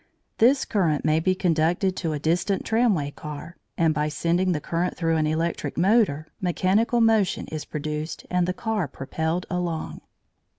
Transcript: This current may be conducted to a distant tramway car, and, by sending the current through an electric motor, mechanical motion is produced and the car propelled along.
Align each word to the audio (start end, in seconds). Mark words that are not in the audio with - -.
This 0.39 0.65
current 0.65 1.05
may 1.05 1.19
be 1.19 1.35
conducted 1.35 1.95
to 1.97 2.11
a 2.11 2.17
distant 2.19 2.65
tramway 2.65 3.11
car, 3.11 3.55
and, 3.77 3.93
by 3.93 4.09
sending 4.09 4.51
the 4.51 4.59
current 4.59 4.97
through 4.97 5.17
an 5.17 5.27
electric 5.27 5.77
motor, 5.77 6.25
mechanical 6.41 7.01
motion 7.01 7.45
is 7.49 7.65
produced 7.65 8.25
and 8.31 8.47
the 8.47 8.51
car 8.51 8.87
propelled 8.87 9.45
along. 9.47 10.01